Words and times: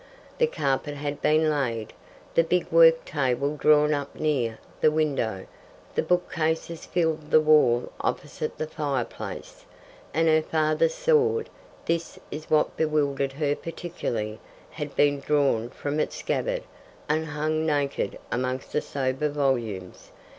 The 0.39 0.47
carpet 0.47 0.95
had 0.95 1.21
been 1.21 1.47
laid, 1.51 1.93
the 2.33 2.43
big 2.43 2.71
work 2.71 3.05
table 3.05 3.55
drawn 3.55 3.93
up 3.93 4.15
near 4.15 4.57
the 4.79 4.89
window; 4.89 5.45
the 5.93 6.01
bookcases 6.01 6.87
filled 6.87 7.29
the 7.29 7.39
wall 7.39 7.91
opposite 8.01 8.57
the 8.57 8.65
fireplace, 8.65 9.63
and 10.11 10.27
her 10.27 10.41
father's 10.41 10.95
sword 10.95 11.49
this 11.85 12.17
is 12.31 12.49
what 12.49 12.75
bewildered 12.77 13.33
her 13.33 13.55
particularly 13.55 14.39
had 14.71 14.95
been 14.95 15.19
drawn 15.19 15.69
from 15.69 15.99
its 15.99 16.15
scabbard 16.15 16.63
and 17.07 17.27
hung 17.27 17.63
naked 17.63 18.17
amongst 18.31 18.71
the 18.71 18.81
sober 18.81 19.29
volumes. 19.29 20.09